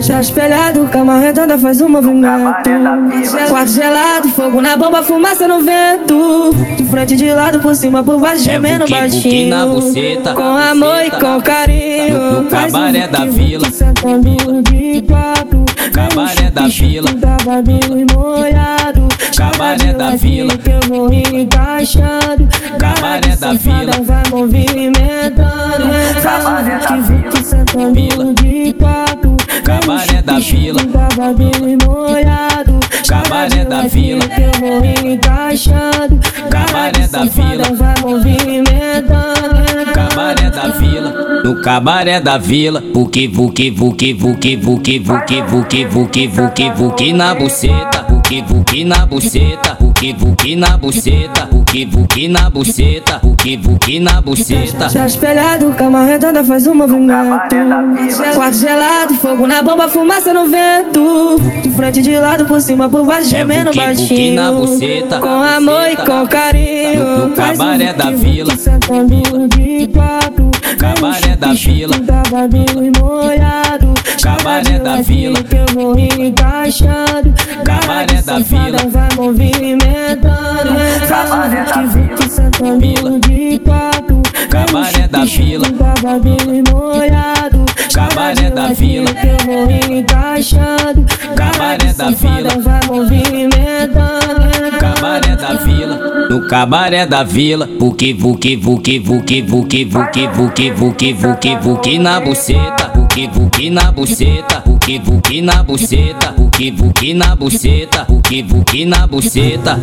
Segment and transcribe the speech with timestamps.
[0.00, 2.54] Já espelhado, cama redonda faz um movimento.
[3.48, 6.54] Quarto gelado, fogo na bomba, fumaça no vento.
[6.76, 9.50] De frente de lado, por cima, por baixo, É gemendo baixinho.
[9.50, 10.32] na buceta.
[10.34, 12.42] Com amor e com carinho.
[12.42, 13.68] No- cabaré da vila.
[15.92, 17.10] Cabaré da vila.
[18.14, 19.08] Molhado.
[19.36, 20.56] Cabaré da vila.
[20.56, 22.48] Que eu vou encaixando.
[22.78, 23.92] Cabaré da vila.
[24.02, 25.44] Vai movimentando.
[26.22, 28.34] Cabaré da Que vila.
[30.34, 30.80] Da vila.
[33.06, 34.24] Cabaré da vila.
[36.50, 37.64] Cabaré da vila.
[39.94, 41.12] Cabaré da vila,
[41.44, 47.34] no cabaré da vila, vuki vuki vuki vuki vuki vuki vuki vuki vuki vuki na
[47.34, 54.00] buceta, vuki vuki na buceta, vuki vuki na buceta, vuki vuki na buceta, vuki vuki
[54.00, 54.88] na buceta.
[54.88, 57.54] Já espelhado, cama redonda faz um movimento.
[58.34, 61.36] Quarto gelado, fogo na bomba, fumaça no vento.
[61.62, 64.34] De frente de lado, por cima, por baixo, É gemendo buque baixinho.
[64.42, 65.18] na buceta.
[65.18, 67.28] Com amor e com carinho.
[67.28, 68.54] No- cabaré da vila.
[70.78, 71.94] Cabaré da vila.
[72.00, 73.92] Tá babinho e molhado.
[74.24, 75.42] Cabaré da vila.
[75.42, 77.34] Que eu vou encaixando.
[77.62, 78.78] Cabaré da vila.
[78.90, 80.72] Vai movimentando.
[81.06, 82.78] Cabaré da um vila.
[82.78, 83.20] Vila.
[83.20, 84.22] de quatro.
[84.48, 85.66] Cabaré da vila.
[85.70, 87.66] Tá e molhado.
[87.92, 89.12] Cabaré da vila.
[89.12, 91.04] Que eu vou encaixando.
[91.36, 92.48] Cabaré da vila.
[92.62, 94.44] Vai movimentando.
[94.84, 101.12] Cabaré da vila, no cabaré da vila, vuki vuki vuki vuki vuki vuki vuki vuki
[101.12, 102.83] vuki vuki na buceta,
[103.14, 108.20] buque buque na buceta, o buque buque na buceta, o buque buque na buceta, o
[108.20, 109.78] que buque buque na buceta.